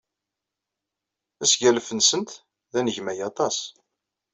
[1.43, 2.29] Asgalef-nsent
[2.71, 3.57] d anegmay aṭas.